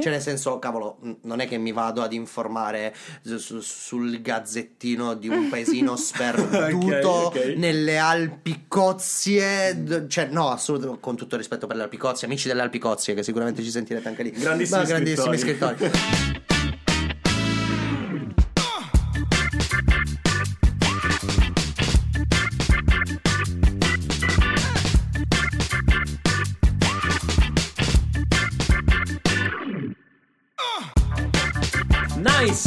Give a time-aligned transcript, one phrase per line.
[0.00, 5.14] Cioè, nel senso, cavolo, non è che mi vado ad informare su- su- sul gazzettino
[5.14, 7.54] di un paesino sperduto Ok, ok.
[7.56, 9.82] nelle Alpi Cozie.
[9.82, 12.78] d- Cioè, no, assolutamente, con tutto il rispetto per le Alpi Cozie, amici delle Alpi
[12.78, 14.30] Cozie, che sicuramente ci sentirete anche lì.
[14.30, 15.76] Grandissimi Ma grandissimi scrittori.
[15.78, 16.38] scrittori.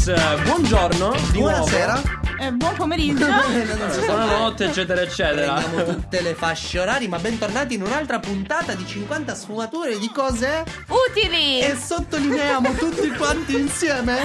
[0.04, 1.16] Buongiorno.
[1.32, 1.94] Di Buonasera.
[1.94, 2.22] nuovo.
[2.42, 3.24] Eh, buon pomeriggio.
[4.06, 5.54] Buonanotte, eccetera, eccetera.
[5.54, 10.66] Prendiamo tutte le fasce orari, ma bentornati in un'altra puntata di 50 sfumature di cose
[10.90, 11.62] Utili.
[11.62, 14.18] e sottolineiamo tutti quanti insieme.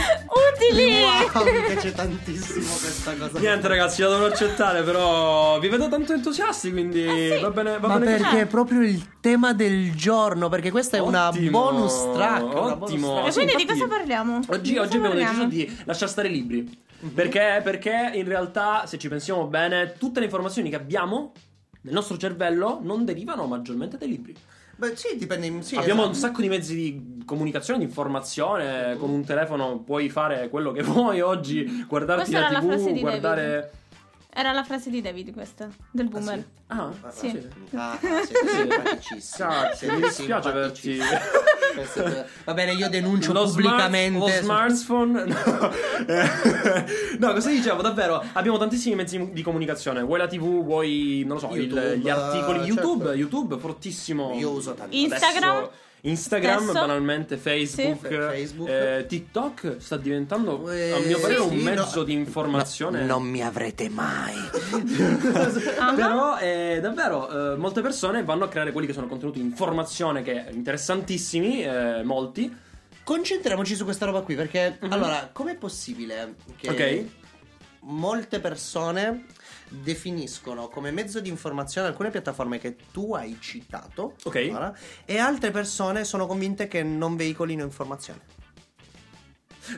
[0.58, 1.00] Utili.
[1.00, 3.38] Wow, mi piace tantissimo questa cosa.
[3.38, 7.38] Niente ragazzi, la dovrò accettare, però vi vedo tanto entusiasti, quindi sì.
[7.40, 8.22] va bene, va Ma bene così.
[8.24, 10.48] perché è proprio il tema del giorno?
[10.48, 12.42] Perché questa è una Ottimo, bonus track.
[12.42, 13.12] una bonus ottimo.
[13.14, 13.28] track.
[13.28, 14.40] E quindi di cosa parliamo?
[14.48, 15.48] Oggi, Di oggi cosa abbiamo deciso parliamo?
[15.48, 16.78] di lasciare stare i libri.
[17.14, 17.60] Perché?
[17.62, 21.32] Perché in realtà, se ci pensiamo bene, tutte le informazioni che abbiamo
[21.82, 24.34] nel nostro cervello non derivano maggiormente dai libri.
[24.76, 25.62] Beh, sì, dipende.
[25.62, 26.26] Sì, Abbiamo un esatto.
[26.28, 28.96] sacco di mezzi di comunicazione, di informazione.
[28.96, 33.70] Con un telefono puoi fare quello che vuoi oggi, guardarti Questa la TV, guardare.
[34.38, 36.44] Era la frase di David questa, del boomer.
[36.68, 37.48] Ah, Ah, Sì.
[37.74, 39.48] Ah, ah, siete simpaticissimi.
[39.48, 40.52] Cazzo, mi dispiace
[42.04, 44.18] è- Va bene, io denuncio Lo, smart- pubblicamente.
[44.18, 45.24] lo smartphone.
[45.26, 45.72] No.
[46.06, 46.84] Eh,
[47.18, 47.82] no, cosa dicevo?
[47.82, 50.02] Davvero, abbiamo tantissimi mezzi di comunicazione.
[50.02, 52.58] Vuoi la TV, vuoi, non lo so, il- YouTube, gli articoli.
[52.58, 52.72] certo.
[52.82, 54.34] YouTube, YouTube, fortissimo.
[54.38, 54.94] Io uso tanto.
[54.94, 55.56] Instagram?
[55.56, 56.72] Adesso- Instagram, Stesso?
[56.72, 58.68] banalmente, Facebook, Sì, Facebook.
[58.68, 62.02] eh, TikTok sta diventando, Eh, a mio parere, sì, un sì, mezzo no.
[62.04, 63.04] di informazione.
[63.04, 64.34] Non mi avrete mai.
[65.78, 65.94] Ah.
[65.94, 70.22] Però eh, davvero eh, molte persone vanno a creare quelli che sono contenuti di informazione
[70.22, 72.54] che interessantissimi, eh, molti.
[73.04, 74.92] Concentriamoci su questa roba qui perché Mhm.
[74.92, 77.04] allora, com'è possibile che Ok.
[77.80, 79.26] molte persone
[79.68, 84.48] definiscono come mezzo di informazione alcune piattaforme che tu hai citato Ok.
[84.52, 88.36] ora, e altre persone sono convinte che non veicolino informazione.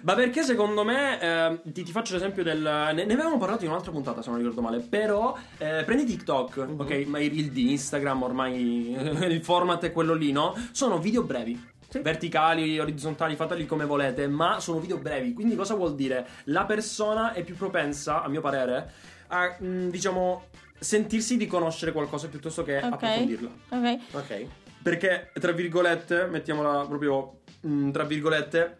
[0.03, 2.61] Ma perché secondo me, eh, ti, ti faccio l'esempio del...
[2.61, 6.57] Ne, ne avevamo parlato in un'altra puntata se non ricordo male, però eh, prendi TikTok,
[6.59, 6.81] Mhm.
[6.81, 8.93] ok, ma i reel di Instagram ormai
[9.29, 10.55] il format è quello lì, no?
[10.71, 11.69] Sono video brevi.
[12.03, 15.33] Verticali, orizzontali, fateli come volete, ma sono video brevi.
[15.33, 16.25] Quindi cosa vuol dire?
[16.45, 18.93] La persona è più propensa, a mio parere,
[19.31, 20.45] a mh, diciamo
[20.79, 22.85] sentirsi di conoscere qualcosa piuttosto che Ok.
[22.93, 23.51] approfondirla.
[23.71, 23.99] Ok.
[24.13, 24.47] Ok.
[24.83, 28.77] Perché, tra virgolette, mettiamola proprio mm, tra virgolette,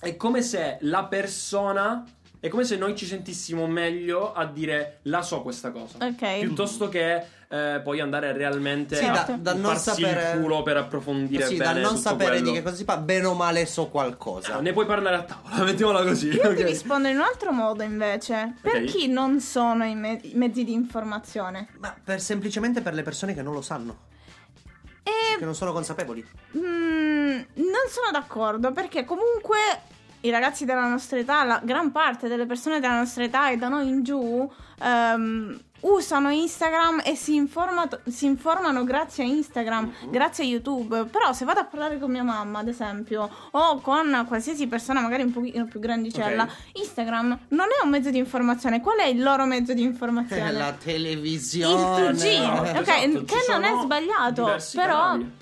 [0.00, 2.04] è come se la persona.
[2.40, 5.96] È come se noi ci sentissimo meglio a dire la so questa cosa.
[6.04, 6.40] Ok.
[6.40, 10.62] Piuttosto che eh, poi andare realmente Sì, a da, da non farsi sapere il culo
[10.62, 12.46] per approfondire sì, bene da non sapere quello.
[12.46, 14.56] di che cosa si fa, bene o male so qualcosa.
[14.56, 16.30] Ah, Ne puoi parlare a tavola, mettiamola così.
[16.30, 16.54] Io ok?
[16.54, 18.54] ti rispondo in un altro modo invece.
[18.60, 18.84] Per Ok.
[18.84, 21.68] chi non sono i, me- i mezzi di informazione?
[21.78, 23.98] Ma per semplicemente per le persone che non lo sanno,
[25.04, 26.26] E che non sono consapevoli.
[26.56, 29.58] Mm, non sono d'accordo perché comunque
[30.20, 33.68] i ragazzi della nostra età, la gran parte delle persone della nostra età e da
[33.68, 34.50] noi in giù
[34.82, 40.10] ehm, usano Instagram e si, informa- si informano grazie a Instagram, Mhm.
[40.10, 41.04] grazie a YouTube.
[41.06, 45.22] Però se vado a parlare con mia mamma, ad esempio, o con qualsiasi persona magari
[45.22, 46.50] un pochino più grandicella, Ok.
[46.80, 48.80] Instagram non è un mezzo di informazione.
[48.80, 50.52] Qual è il loro mezzo di informazione?
[50.52, 52.12] La il televisione.
[52.12, 55.32] 2G, Eh, ok, esatto, che non è sbagliato, però, canali.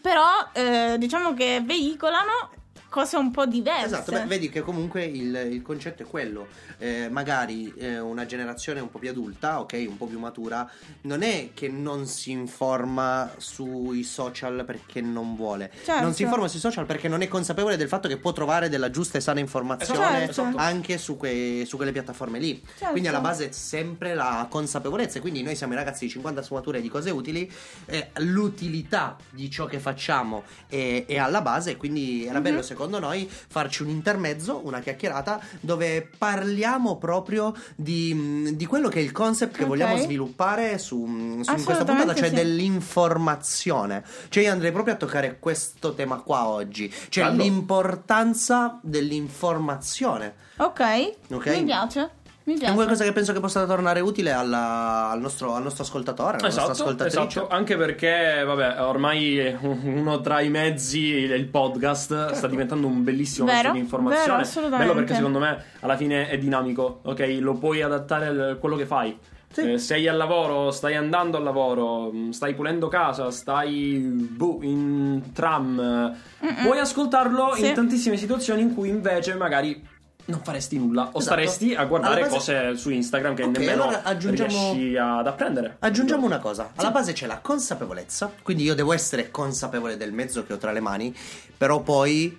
[0.00, 2.50] però eh, diciamo che veicolano
[2.92, 3.86] cose un po' diverse.
[3.86, 6.48] Esatto, beh, vedi che comunque il, il concetto è quello.
[6.76, 10.70] Eh, magari eh, una generazione un po' più adulta, ok, un po' più matura,
[11.02, 15.72] non è che non si informa sui social perché non vuole.
[15.82, 16.02] Certo.
[16.02, 18.90] Non si informa sui social perché non è consapevole del fatto che può trovare della
[18.90, 20.56] giusta e sana informazione esatto.
[20.58, 22.62] anche su, que- su quelle piattaforme lì.
[22.76, 22.90] Certo.
[22.90, 25.16] Quindi alla base è sempre la consapevolezza.
[25.16, 27.50] E Quindi noi siamo i ragazzi di 50 sfumature di cose utili.
[27.86, 31.76] eh, l'utilità di ciò che facciamo è, è alla base.
[31.78, 32.42] Quindi era Mhm.
[32.42, 38.98] bello secondo noi farci un intermezzo, una chiacchierata dove parliamo proprio di, di quello che
[39.00, 41.04] è il concept che vogliamo sviluppare su,
[41.42, 42.34] su in questa puntata, cioè sì.
[42.34, 44.04] dell'informazione.
[44.28, 47.42] Cioè io andrei proprio a toccare questo tema qua oggi, cioè Bello.
[47.42, 50.34] l'importanza dell'informazione.
[50.56, 51.46] Ok, Ok.
[51.48, 52.10] mi piace.
[52.44, 52.74] Mi È piace.
[52.74, 56.64] qualcosa che penso che possa tornare utile alla- al, nostro, al nostro ascoltatore, alla nostra
[56.64, 57.18] Esatto, ascoltatrice.
[57.38, 63.46] esatto, anche perché, vabbè, ormai uno tra i mezzi, il podcast, sta diventando un bellissimo
[63.46, 64.26] Vero, mezzo di informazione.
[64.26, 64.84] vero, assolutamente.
[64.86, 67.36] Bello perché secondo me alla fine è dinamico, ok?
[67.40, 69.16] Lo puoi adattare a quello che fai.
[69.52, 69.72] Sì.
[69.72, 75.30] Eh, sei al lavoro, stai andando al lavoro, mh, stai pulendo casa, stai boh, in
[75.34, 76.16] tram.
[76.64, 77.66] Puoi ascoltarlo Sì.
[77.68, 79.86] in tantissime situazioni in cui invece magari
[80.26, 81.20] non faresti nulla o Esatto.
[81.20, 85.76] staresti a guardare base- cose su Instagram che Ok, nemmeno allora aggiungiamo- riesci ad apprendere.
[85.80, 90.44] Aggiungiamo una cosa, alla base c'è la consapevolezza, quindi io devo essere consapevole del mezzo
[90.44, 91.14] che ho tra le mani,
[91.56, 92.38] però poi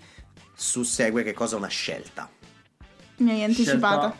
[0.56, 2.30] sussegue che cosa una scelta.
[3.18, 4.16] Mi hai anticipato.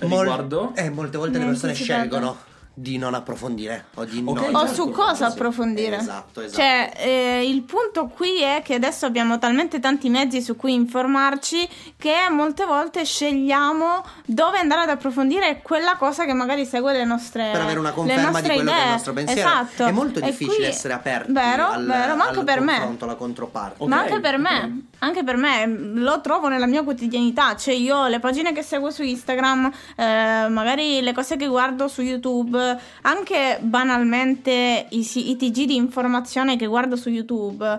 [0.00, 0.72] Mol- Riguardo?
[0.74, 2.00] eh, molte volte Mi le persone anticipato.
[2.08, 2.36] scelgono
[2.78, 4.54] di non approfondire o di Ok, non...
[4.54, 5.32] O su cosa sì.
[5.32, 5.96] approfondire.
[5.96, 6.60] Esatto, esatto.
[6.60, 11.66] Cioè, eh, il punto qui è che adesso abbiamo talmente tanti mezzi su cui informarci
[11.96, 17.48] che molte volte scegliamo dove andare ad approfondire quella cosa che magari segue le nostre
[17.52, 18.92] per avere una le conferma di nostre quello che è il idee.
[18.92, 19.48] nostro pensiero.
[19.48, 19.84] Esatto.
[19.86, 22.96] È molto E difficile qui- essere aperti Vero, al, vero, ma anche al per me.
[22.98, 23.82] alla controparte.
[23.82, 24.40] Ok, Ma anche per ok.
[24.40, 28.90] me, anche per me, lo trovo nella mia quotidianità, cioè io le pagine che seguo
[28.90, 32.65] su Instagram, eh, magari le cose che guardo su YouTube,
[33.02, 37.78] anche banalmente i, i TG di informazione che guardo su YouTube,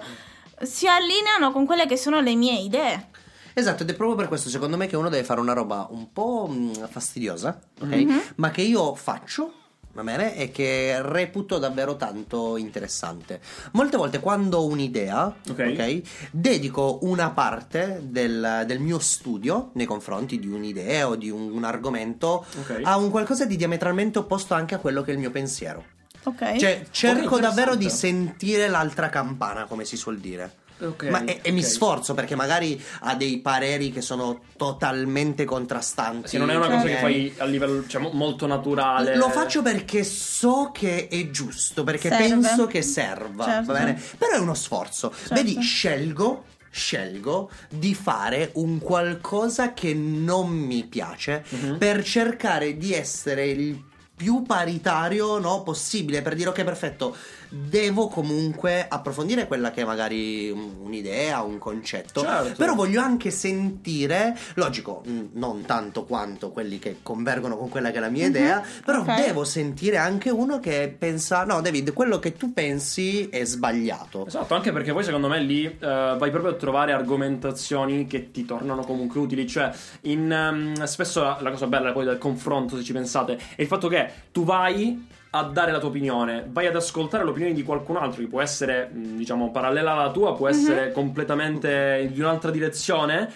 [0.62, 3.10] si allineano con quelle che sono le mie idee.
[3.54, 6.12] Esatto, ed è proprio per questo secondo me che uno deve fare una roba un
[6.14, 7.88] po' mh, fastidiosa, ok?
[7.88, 8.22] Mhm.
[8.36, 9.52] Ma che io faccio,
[9.98, 10.36] va bene?
[10.36, 13.42] E che reputo davvero tanto interessante.
[13.72, 15.72] Molte volte quando ho un'idea, Ok.
[15.74, 16.02] ok?
[16.30, 21.64] Dedico una parte del, del mio studio nei confronti di un'idea o di un, un
[21.64, 22.82] argomento Ok.
[22.84, 25.84] a un qualcosa di diametralmente opposto anche a quello che è il mio pensiero.
[26.24, 26.58] Ok?
[26.58, 30.66] Cioè, cerco davvero di sentire l'altra campana, come si suol dire.
[30.80, 36.28] Ok, Ma e, e mi sforzo perché magari ha dei pareri che sono totalmente contrastanti.
[36.28, 37.00] Sì, non è una cosa che ok?
[37.00, 39.16] fai a livello cioè, mo- molto naturale.
[39.16, 42.28] Lo faccio perché so che è giusto, perché Serve.
[42.28, 43.72] penso che serva, Certo.
[43.74, 44.02] va bene?
[44.18, 45.12] Però è uno sforzo.
[45.12, 45.34] Certo.
[45.34, 51.78] Vedi, scelgo scelgo di fare un qualcosa che non mi piace Mhm.
[51.80, 53.84] per cercare di essere il
[54.16, 57.16] più paritario no, possibile per dire ok perfetto
[57.50, 62.56] devo comunque approfondire quella che è magari un- un'idea un concetto Certo.
[62.58, 67.98] però voglio anche sentire logico mh, non tanto quanto quelli che convergono con quella che
[67.98, 69.16] è la mia Mhm, idea però ok.
[69.26, 74.54] devo sentire anche uno che pensa no David quello che tu pensi è sbagliato Esatto,
[74.56, 78.84] anche perché poi secondo me lì eh, vai proprio a trovare argomentazioni che ti tornano
[78.84, 79.48] comunque utili.
[79.48, 79.72] Cioè,
[80.02, 83.68] in, ehm, spesso la, la cosa bella poi del confronto, se ci pensate, è il
[83.68, 87.98] fatto che tu vai a dare la tua opinione, vai ad ascoltare l'opinione di qualcun
[87.98, 93.30] altro che può essere, mh, diciamo, parallela alla tua, può essere completamente di un'altra direzione.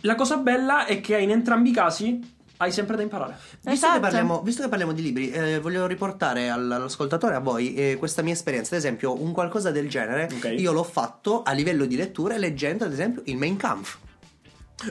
[0.00, 3.36] La cosa bella è che in entrambi i casi hai sempre da imparare.
[3.50, 3.94] Visto, Esatto.
[3.94, 7.96] che parliamo, visto che parliamo di libri, eh, voglio riportare all- all'ascoltatore, a voi, eh,
[7.98, 8.74] questa mia esperienza.
[8.74, 10.54] Ad esempio, un qualcosa del genere, Ok.
[10.58, 13.98] io l'ho fatto a livello di lettura leggendo, ad esempio, il Mein Kampf.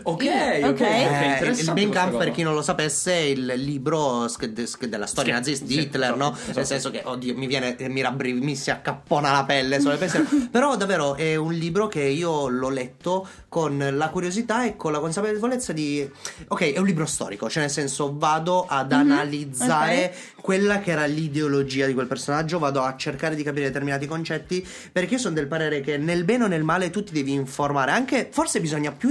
[0.03, 0.63] Ok, ok.
[0.63, 0.80] ok.
[0.81, 4.25] Eh, il- Mein Kampf, per chi non lo sapesse, è il libro
[4.80, 6.33] della storia Sì, nazista di sì, Hitler, esatto, no?
[6.33, 6.51] esatto.
[6.56, 10.00] Nel senso che, oddio, mi viene, mi, rabbri- mi si accappona la pelle solo il
[10.00, 10.25] pensiero.
[10.50, 15.00] Però, davvero, è un libro che io l'ho letto con la curiosità e con la
[15.00, 16.09] consapevolezza di.
[16.47, 21.06] Ok, è un libro storico, cioè, nel senso, vado ad Mhm, analizzare quella che era
[21.06, 25.47] l'ideologia di quel personaggio, vado a cercare di capire determinati concetti, perché io sono del
[25.47, 29.09] parere che nel bene o nel male tu ti devi informare, anche forse bisogna più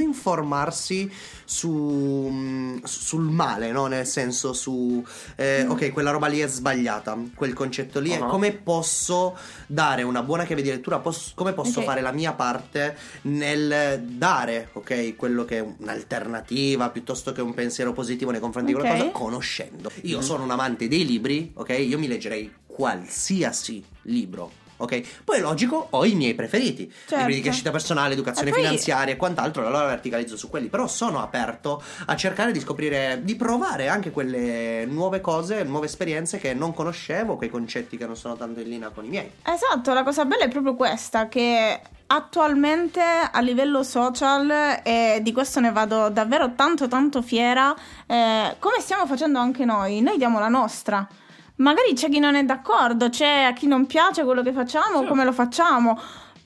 [0.62, 1.11] informarsi
[1.44, 3.87] su, mm, sul male, no?
[3.87, 5.05] Nel senso su
[5.37, 8.26] eh, ok, quella roba lì è sbagliata, quel concetto lì, Uh-huh.
[8.26, 9.37] e come posso
[9.67, 11.87] dare una buona chiave di lettura, Posso- come posso Ok.
[11.87, 17.93] fare la mia parte nel dare, ok, quello che è un'alternativa piuttosto che un pensiero
[17.93, 18.81] positivo nei confronti Ok.
[18.82, 19.91] di qualcosa, conoscendo.
[20.03, 20.22] Io Mm.
[20.22, 21.70] sono un amante dei libri, ok?
[21.70, 24.60] Io mi leggerei qualsiasi libro.
[24.82, 27.17] Ok, poi è logico, ho i miei preferiti, Certo.
[27.19, 30.89] libri di crescita personale, educazione E poi- finanziaria e quant'altro, allora verticalizzo su quelli, però
[30.89, 36.53] sono aperto a cercare di scoprire, di provare anche quelle nuove cose, nuove esperienze che
[36.55, 39.31] non conoscevo, quei concetti che non sono tanto in linea con i miei.
[39.44, 45.60] Esatto, la cosa bella è proprio questa, che attualmente a livello social, e di questo
[45.60, 47.74] ne vado davvero tanto tanto fiera,
[48.06, 51.06] eh, come stiamo facendo anche noi, noi diamo la nostra.
[51.62, 55.06] Magari c'è chi non è d'accordo, c'è a chi non piace quello che facciamo, Sì.
[55.06, 55.98] come lo facciamo.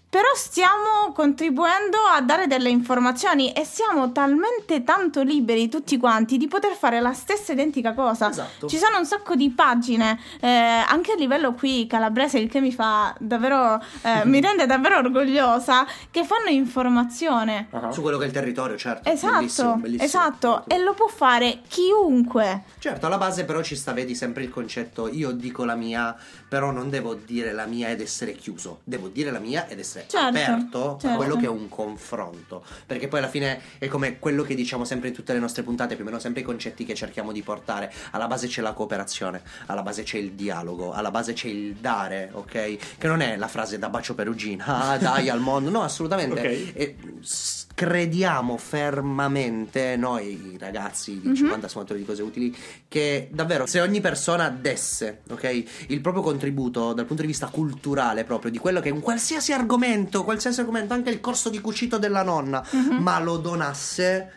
[0.08, 6.46] Però stiamo contribuendo a dare delle informazioni e siamo talmente tanto liberi tutti quanti di
[6.46, 8.30] poter fare la stessa identica cosa.
[8.30, 8.68] Esatto.
[8.68, 12.72] Ci sono un sacco di pagine, eh, anche a livello qui calabrese, il che mi
[12.72, 17.68] fa davvero, eh, mi rende davvero orgogliosa, che fanno informazione.
[17.70, 17.90] Ah.
[17.90, 19.10] Su quello che è il territorio, certo.
[19.10, 20.04] Esatto, bellissimo, bellissimo.
[20.04, 22.62] esatto, e lo può fare chiunque.
[22.78, 26.16] Certo, alla base però ci sta, vedi, sempre il concetto, io dico la mia,
[26.48, 30.06] però non devo dire la mia ed essere chiuso, devo dire la mia ed essere
[30.08, 31.16] Certo, aperto a certo.
[31.16, 32.64] quello che è un confronto.
[32.86, 35.94] Perché poi alla fine è come quello che diciamo sempre in tutte le nostre puntate,
[35.94, 37.92] più o meno sempre i concetti che cerchiamo di portare.
[38.12, 42.30] Alla base c'è la cooperazione, alla base c'è il dialogo, alla base c'è il dare,
[42.32, 42.76] ok?
[42.98, 46.40] Che non è la frase da bacio perugina, ah dai al mondo, no, assolutamente.
[46.40, 46.72] Ok.
[46.76, 51.34] E s- crediamo fermamente, noi ragazzi di Mhm.
[51.34, 52.56] 50 sfumatori di cose utili,
[52.88, 58.24] che davvero se ogni persona desse, ok, il proprio contributo dal punto di vista culturale
[58.24, 61.98] proprio, di quello che è un qualsiasi argomento, qualsiasi argomento, anche il corso di cucito
[61.98, 62.96] della nonna, Mhm.
[63.02, 64.30] ma lo donasse...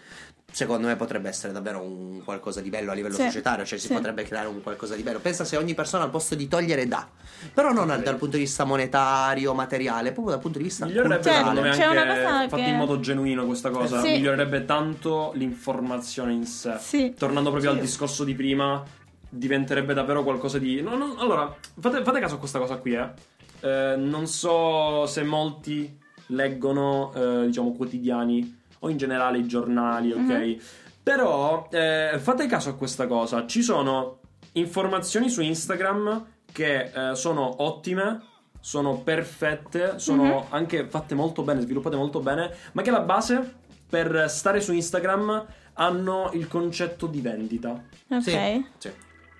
[0.51, 3.87] Secondo me potrebbe essere davvero un qualcosa di bello a livello Sì, societario, cioè si
[3.87, 3.93] sì.
[3.93, 5.19] potrebbe creare un qualcosa di bello.
[5.19, 7.07] Pensa se ogni persona al posto di togliere dà,
[7.53, 11.33] però non dal punto di vista monetario, materiale, proprio dal punto di vista Migliorerebbe Cioè,
[11.33, 14.01] secondo me c'è una cosa fatta che- in modo genuino questa cosa.
[14.01, 14.11] Sì.
[14.11, 16.75] Migliorerebbe tanto l'informazione in sé.
[16.79, 17.13] Sì.
[17.17, 17.77] Tornando proprio Sì.
[17.77, 18.83] al discorso di prima,
[19.29, 20.81] diventerebbe davvero qualcosa di.
[20.81, 23.07] No, no, allora, fate, fate caso a questa cosa qui, eh.
[23.61, 30.19] Eh, non so se molti leggono, eh, diciamo, quotidiani o in generale i giornali, ok?
[30.19, 30.57] Mhm.
[31.03, 33.45] Però eh, fate caso a questa cosa.
[33.47, 34.19] Ci sono
[34.53, 38.21] informazioni su Instagram che eh, sono ottime,
[38.59, 40.43] sono perfette, sono Mhm.
[40.49, 43.55] anche fatte molto bene, sviluppate molto bene, ma che alla base
[43.89, 47.69] per stare su Instagram hanno il concetto di vendita.
[48.09, 48.21] Ok.
[48.21, 48.91] Sì, sì.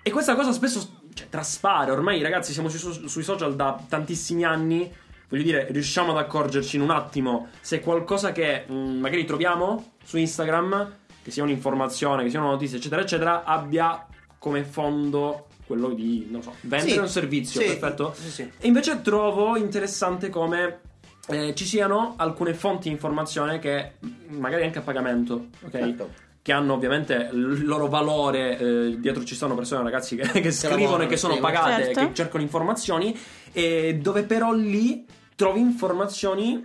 [0.02, 1.90] E questa cosa spesso cioè, traspare.
[1.90, 4.90] Ormai, ragazzi, siamo sui, sui social da tantissimi anni.
[5.30, 10.18] Voglio dire, riusciamo ad accorgerci in un attimo se qualcosa che mh, magari troviamo su
[10.18, 14.06] Instagram, che sia un'informazione, che sia una notizia, eccetera, eccetera, abbia
[14.38, 17.60] come fondo quello di, non so, vendere Sì, un servizio.
[17.60, 18.12] sì, Perfetto.
[18.18, 18.42] sì, sì.
[18.58, 20.80] E invece trovo interessante come
[21.28, 25.70] eh, ci siano alcune fonti di informazione che mh, magari anche a pagamento, ok?
[25.70, 26.10] Certo.
[26.42, 28.58] Che hanno ovviamente il loro valore.
[28.58, 32.00] eh, dietro ci sono persone, ragazzi, che, che scrivono e che sono pagate, Certo.
[32.08, 33.16] che cercano informazioni,
[33.52, 35.06] e dove però lì
[35.40, 36.62] trovi informazioni,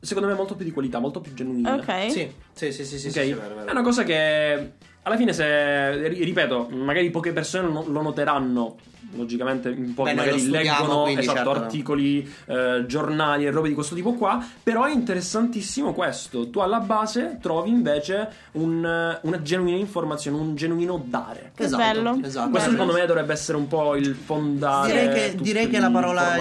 [0.00, 1.70] secondo me, molto più di qualità, molto più genuine.
[1.72, 2.10] Ok.
[2.10, 3.12] Sì, sì, sì, sì, sì, Ok?
[3.14, 3.66] sì, sì, vero, vero.
[3.68, 8.76] È una cosa che alla fine se ri- ripeto, magari poche persone lo noteranno.
[9.14, 11.50] Logicamente, in pochi Beh, magari leggono quindi esatto, certo.
[11.50, 14.44] articoli, eh, giornali e robe di questo tipo qua.
[14.62, 16.50] Però è interessantissimo questo.
[16.50, 21.52] Tu alla base trovi invece un, eh, una genuina informazione, un genuino dare.
[21.54, 22.20] Che Esatto, bello.
[22.22, 22.50] esatto.
[22.50, 22.70] Questo Bello.
[22.70, 24.92] secondo me dovrebbe essere un po' il fondare.
[24.92, 26.36] Direi che, direi che la parola,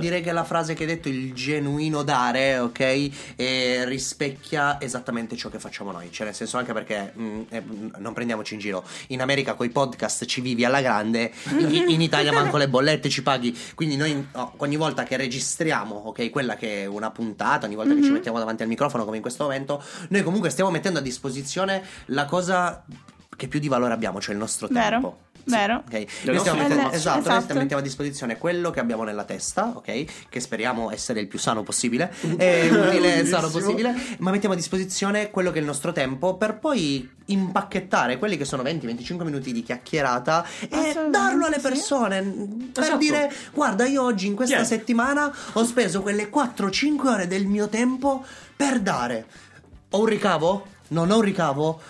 [0.00, 5.48] direi che la frase che hai detto, il genuino dare, ok, eh, rispecchia esattamente ciò
[5.48, 6.10] che facciamo noi.
[6.10, 8.84] Cioè, nel senso, anche perché mh, eh, mh, non prendiamoci in giro.
[9.08, 13.22] In America coi podcast ci vivi alla grande, in, in Italia manco le bollette ci
[13.22, 13.56] paghi.
[13.74, 17.94] Quindi noi no, ogni volta che registriamo, ok, quella che è una puntata, ogni volta
[17.94, 18.14] che ci Mhm.
[18.14, 22.24] mettiamo davanti al microfono, come in questo momento, noi comunque stiamo mettendo a disposizione la
[22.24, 22.84] cosa
[23.36, 25.18] che più di valore abbiamo, cioè il nostro Vero, tempo.
[25.48, 25.82] Vero.
[25.86, 26.96] Ok, Le Noi nostre stiamo mettendo, informazioni.
[26.96, 27.54] esatto, noi Esatto.
[27.58, 30.04] mettiamo a disposizione quello che abbiamo nella testa, ok?
[30.28, 34.56] Che speriamo essere il più sano possibile, e utile e sano possibile, ma mettiamo a
[34.56, 39.52] disposizione quello che è il nostro tempo per poi impacchettare quelli che sono 20-25 minuti
[39.52, 41.60] di chiacchierata e darlo alle sì.
[41.60, 42.22] persone
[42.72, 42.98] per Esatto.
[42.98, 44.68] dire guarda io oggi in questa Tieni.
[44.70, 48.24] settimana ho speso quelle 4-5 ore del mio tempo
[48.56, 49.26] per dare.
[49.90, 50.66] Ho un ricavo?
[50.88, 51.80] Non ho un ricavo?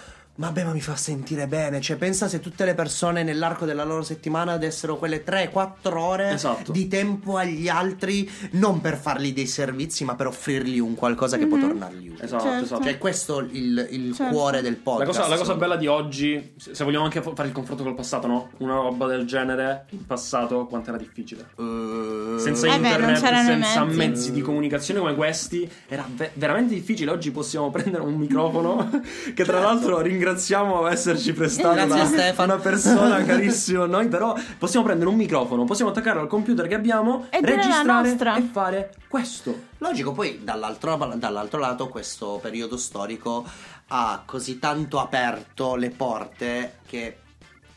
[0.40, 1.80] Vabbè, ma mi fa sentire bene.
[1.80, 6.70] Cioè, pensa se tutte le persone nell'arco della loro settimana dessero quelle 3-4 ore Esatto.
[6.70, 11.48] di tempo agli altri, non per fargli dei servizi, ma per offrirgli un qualcosa che
[11.48, 11.66] può Mhm.
[11.66, 12.24] tornargli utile.
[12.24, 12.64] Esatto, Certo.
[12.64, 12.82] esatto.
[12.84, 14.32] Cioè, questo è il, il Certo.
[14.32, 15.18] cuore del La podcast.
[15.18, 18.28] cosa, la cosa bella di oggi, se vogliamo anche fa- fare il confronto col passato,
[18.28, 18.50] no?
[18.58, 21.46] Una roba del genere, in passato, quanto era difficile.
[21.58, 23.96] Eh, Senza Eh beh, internet, i senza mezzi.
[23.96, 27.10] mezzi di comunicazione come questi, era ve- veramente difficile.
[27.10, 28.88] Oggi possiamo prendere un microfono,
[29.34, 32.54] che tra l'altro ringraziamo esserci prestato Grazie, da Stefano.
[32.54, 34.08] una persona carissima a noi.
[34.08, 38.48] Però possiamo prendere un microfono, possiamo attaccarlo al computer che abbiamo, E la registrare e
[38.52, 39.66] fare questo.
[39.78, 43.44] Logico, poi dall'altro, dall'altro lato questo periodo storico
[43.88, 47.18] ha così tanto aperto le porte che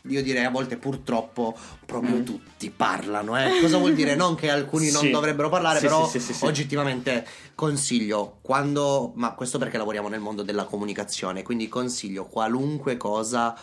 [0.08, 1.56] io direi a volte purtroppo
[1.86, 2.24] proprio Mm.
[2.24, 3.38] tutti parlano.
[3.40, 3.60] Eh.
[3.60, 4.14] Cosa vuol dire?
[4.14, 5.10] Non che alcuni non Sì.
[5.10, 6.20] dovrebbero parlare, Sì, però sì.
[6.44, 13.56] oggettivamente consiglio quando, ma questo perché lavoriamo nel mondo della comunicazione, quindi consiglio qualunque cosa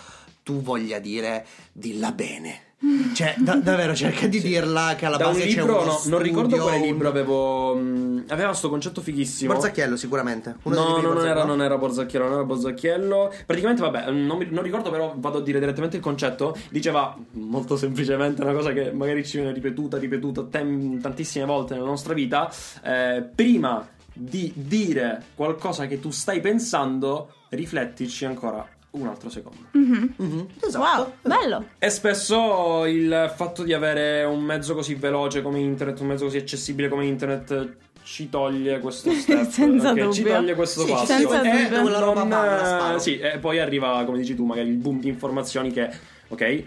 [0.43, 2.67] tu voglia dire, dilla bene.
[3.13, 5.99] Cioè, da- davvero cerca di dirla che alla da un base c'è libro, uno no,
[6.05, 7.75] non ricordo quale un- libro avevo.
[7.75, 9.51] mh, aveva questo concetto fighissimo.
[9.53, 10.55] Borzacchiello sicuramente.
[10.63, 13.33] Uno No, no, non era, non era Borzacchiello, non era Borzacchiello.
[13.45, 16.55] Praticamente, vabbè, non, mi- non ricordo, però vado a dire direttamente il concetto.
[16.69, 21.85] Diceva molto semplicemente una cosa che magari ci viene ripetuta, ripetuta tem- tantissime volte nella
[21.87, 22.49] nostra vita.
[22.81, 29.57] Eh, prima di dire qualcosa che tu stai pensando, riflettici ancora un altro secondo.
[29.71, 30.13] Mhm.
[30.17, 30.83] Mhm, Esatto.
[31.01, 31.65] Wow, bello.
[31.77, 36.37] E spesso il fatto di avere un mezzo così veloce come internet, un mezzo così
[36.37, 39.47] accessibile come internet, ci toglie questo step.
[39.49, 40.09] Senza ok?
[40.09, 40.35] Ci dubbio.
[40.37, 41.05] toglie questo Sì, passo.
[41.05, 41.81] senza e dubbio.
[42.13, 42.99] Non, sparo.
[42.99, 45.89] sì, e poi arriva, come dici tu, magari il boom di informazioni che,
[46.29, 46.63] ok,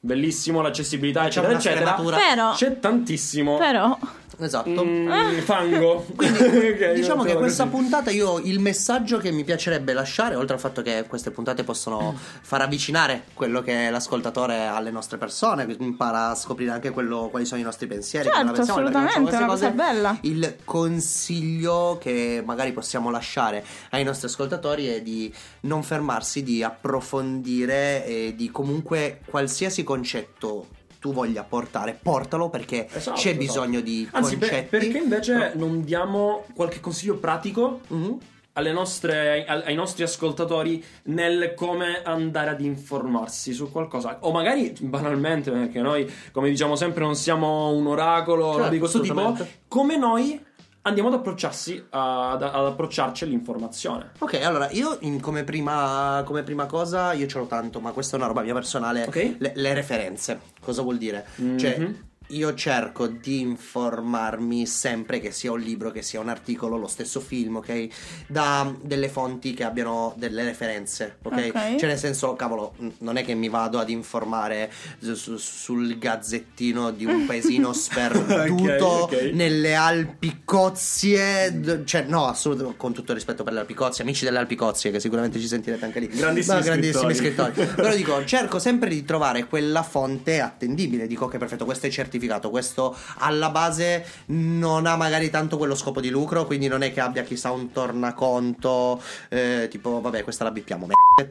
[0.00, 1.94] bellissimo l'accessibilità, eccetera, eccetera.
[1.94, 3.96] Però, C'è tantissimo però,
[4.38, 4.84] Esatto.
[4.84, 6.06] mm, fango.
[6.16, 6.38] Quindi,
[6.94, 7.76] diciamo che questa così.
[7.76, 12.14] puntata io il messaggio che mi piacerebbe lasciare, oltre al fatto che queste puntate possono
[12.16, 17.44] far avvicinare quello che è l'ascoltatore alle nostre persone, impara a scoprire anche quello, quali
[17.44, 19.76] sono i nostri pensieri, come la certo, pensiamo, assolutamente, è una cosa cose.
[19.76, 20.18] bella.
[20.22, 28.04] Il consiglio che magari possiamo lasciare ai nostri ascoltatori è di non fermarsi, di approfondire
[28.06, 30.66] e di comunque qualsiasi concetto
[31.02, 33.36] tu voglia portare, portalo perché Esatto, c'è esatto.
[33.44, 34.68] bisogno di Anzi, per- concetti.
[34.76, 38.18] perché invece Però- non diamo qualche consiglio pratico Mhm.
[38.52, 44.72] alle nostre- ai, ai nostri ascoltatori nel come andare ad informarsi su qualcosa o magari
[44.80, 49.96] banalmente perché noi come diciamo sempre non siamo un oracolo Certo, di questo tipo come
[49.96, 50.38] noi
[50.82, 56.66] andiamo ad approcciarsi ad, ad approcciarci all'informazione Ok, allora io in- come, prima, come prima
[56.66, 59.04] cosa, io ce l'ho tanto, ma questa è una roba mia personale.
[59.04, 59.36] Ok.
[59.38, 61.26] Le, le referenze, cosa vuol dire?
[61.56, 62.04] Cioè, Mhm.
[62.32, 67.20] Io cerco di informarmi sempre che sia un libro, che sia un articolo, lo stesso
[67.20, 67.88] film, ok?
[68.26, 71.32] Da delle fonti che abbiano delle referenze, ok?
[71.54, 71.76] Ok.
[71.76, 74.70] Cioè, nel senso, cavolo, non è che mi vado ad informare
[75.00, 79.30] su- su- sul gazzettino di un paesino sperduto Ok, ok.
[79.34, 84.24] nelle Alpi Cozie, cioè no, assolutamente con tutto il rispetto per le Alpi Cozie, amici
[84.24, 86.08] delle Alpi Cozie che sicuramente ci sentirete anche lì.
[86.08, 87.52] Grandissimi Ma grandissimi scrittori.
[87.54, 87.74] scrittori.
[87.82, 92.20] Però dico, cerco sempre di trovare quella fonte attendibile, dico che perfetto, questo è certificato,
[92.50, 97.00] questo alla base non ha magari tanto quello scopo di lucro, quindi non è che
[97.00, 100.86] abbia chissà un tornaconto eh, tipo vabbè, questa la bippiamo,
[101.16, 101.26] ok?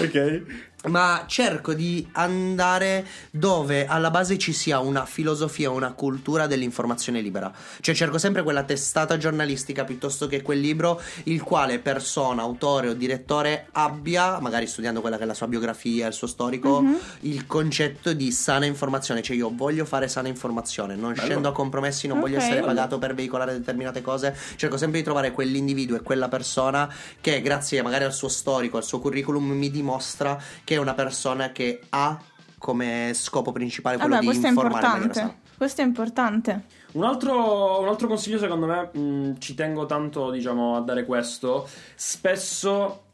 [0.00, 7.20] ok ma cerco di andare dove alla base ci sia una filosofia, una cultura dell'informazione
[7.20, 7.52] libera.
[7.80, 12.94] Cioè cerco sempre quella testata giornalistica piuttosto che quel libro il quale persona, autore o
[12.94, 16.98] direttore abbia, magari studiando quella che è la sua biografia, il suo storico, Mhm.
[17.20, 19.22] il concetto di sana informazione.
[19.22, 21.24] Cioè io voglio fare sana informazione, non Bello.
[21.26, 22.42] scendo a compromessi, non voglio Ok.
[22.42, 24.36] essere pagato per veicolare determinate cose.
[24.56, 28.84] Cerco sempre di trovare quell'individuo e quella persona che grazie magari al suo storico, al
[28.84, 32.18] suo curriculum mi dimostra che è una persona che ha
[32.58, 35.36] come scopo principale quello Vabbè, di questo è informare sana.
[35.56, 36.64] Questo è importante.
[36.92, 41.68] Un altro, un altro consiglio, secondo me, mh, ci tengo tanto, diciamo, a dare questo.
[41.94, 43.04] Spesso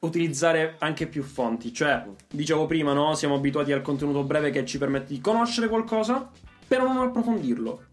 [0.00, 1.72] utilizzare anche più fonti.
[1.72, 3.14] Cioè, dicevo prima, no?
[3.14, 6.28] Siamo abituati al contenuto breve che ci permette di conoscere qualcosa,
[6.66, 7.84] però non approfondirlo.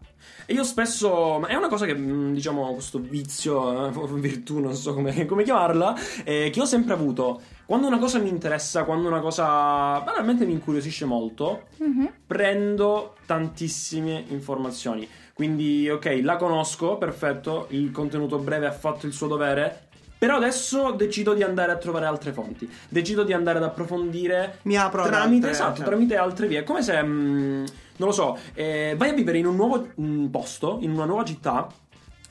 [0.46, 4.94] E io spesso, è una cosa che, mh, diciamo, questo vizio, eh, virtù, non so
[4.94, 7.40] come, come chiamarla, eh, che ho sempre avuto.
[7.66, 12.10] Quando una cosa mi interessa, quando una cosa banalmente mi incuriosisce molto, Mhm.
[12.26, 15.08] prendo tantissime informazioni.
[15.32, 19.86] Quindi, ok, la conosco, perfetto, il contenuto breve ha fatto il suo dovere.
[20.18, 22.70] Però adesso decido di andare a trovare altre fonti.
[22.88, 25.84] Decido di andare ad approfondire Mi apro tramite, altre, esatto, cioè.
[25.86, 26.60] tramite altre vie.
[26.60, 27.64] È come se, mm,
[28.02, 31.24] non lo so, eh, vai a vivere in un nuovo mm, posto, in una nuova
[31.24, 31.68] città,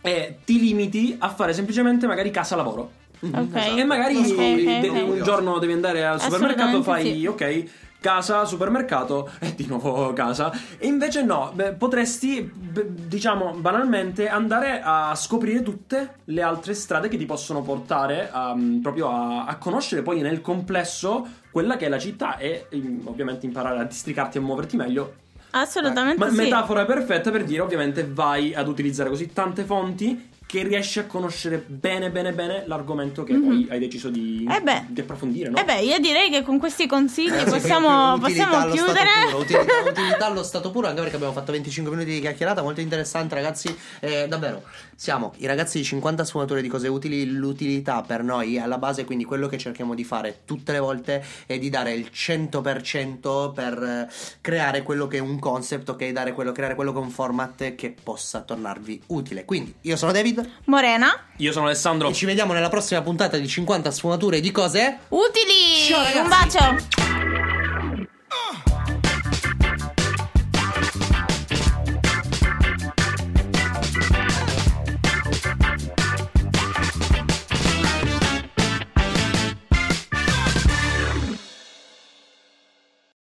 [0.01, 2.99] e ti limiti a fare semplicemente magari casa lavoro.
[3.21, 3.77] Ok.
[3.77, 7.25] E magari Ok, ok, de- un giorno devi andare al supermercato, fai sì.
[7.27, 7.63] ok,
[8.01, 10.51] casa, supermercato e di nuovo casa.
[10.79, 17.09] E invece no, beh, potresti, beh, diciamo banalmente, andare a scoprire tutte le altre strade
[17.09, 21.89] che ti possono portare a, proprio a, a conoscere poi nel complesso quella che è
[21.89, 25.13] la città e mm, ovviamente imparare a districarti e a muoverti meglio.
[25.51, 26.35] Assolutamente Ma sì.
[26.37, 31.63] metafora perfetta per dire ovviamente vai ad utilizzare così tante fonti che riesci a conoscere
[31.65, 34.87] bene bene bene l'argomento che poi hai deciso di, Eh beh.
[34.89, 35.57] di approfondire, no?
[35.57, 39.09] Eh beh, io direi che con questi consigli Ragazzi, possiamo, possiamo allo stato chiudere.
[39.27, 42.81] puro, utilità, utilità allo stato puro, anche perché abbiamo fatto 25 minuti di chiacchierata, molto
[42.81, 43.73] interessante, ragazzi.
[44.01, 44.63] Eh, davvero,
[45.01, 47.25] siamo i ragazzi di 50 sfumature di cose utili.
[47.31, 51.25] L'utilità per noi è alla base, quindi quello che cerchiamo di fare tutte le volte
[51.47, 54.07] è di dare il 100% per eh,
[54.41, 56.09] creare quello che è un concept, ok?
[56.09, 59.43] Dare quello, creare quello che è un format che possa tornarvi utile.
[59.43, 62.07] Quindi, io sono David Morena, Io sono Alessandro.
[62.09, 64.99] e ci vediamo nella prossima puntata di 50 sfumature di cose.
[65.07, 65.87] utili!
[65.87, 66.19] Ciao, ragazzi.
[66.19, 67.20] Un bacio!